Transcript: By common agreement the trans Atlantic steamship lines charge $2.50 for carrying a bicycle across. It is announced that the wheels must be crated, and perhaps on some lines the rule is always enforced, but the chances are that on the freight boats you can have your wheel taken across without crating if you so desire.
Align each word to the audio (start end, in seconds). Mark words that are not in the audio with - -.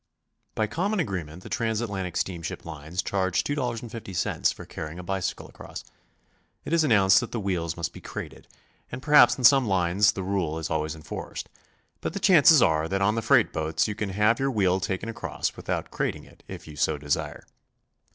By 0.55 0.65
common 0.65 0.99
agreement 0.99 1.43
the 1.43 1.49
trans 1.49 1.79
Atlantic 1.79 2.17
steamship 2.17 2.65
lines 2.65 3.03
charge 3.03 3.43
$2.50 3.43 4.51
for 4.51 4.65
carrying 4.65 4.97
a 4.97 5.03
bicycle 5.03 5.47
across. 5.47 5.83
It 6.65 6.73
is 6.73 6.83
announced 6.83 7.19
that 7.19 7.31
the 7.31 7.39
wheels 7.39 7.77
must 7.77 7.93
be 7.93 8.01
crated, 8.01 8.47
and 8.91 8.99
perhaps 9.03 9.37
on 9.37 9.43
some 9.45 9.67
lines 9.67 10.13
the 10.13 10.23
rule 10.23 10.57
is 10.57 10.71
always 10.71 10.95
enforced, 10.95 11.49
but 11.99 12.13
the 12.13 12.19
chances 12.19 12.63
are 12.63 12.87
that 12.89 13.03
on 13.03 13.13
the 13.13 13.21
freight 13.21 13.53
boats 13.53 13.87
you 13.87 13.93
can 13.93 14.09
have 14.09 14.39
your 14.39 14.49
wheel 14.49 14.79
taken 14.79 15.07
across 15.07 15.55
without 15.55 15.91
crating 15.91 16.27
if 16.47 16.67
you 16.67 16.75
so 16.75 16.97
desire. 16.97 17.45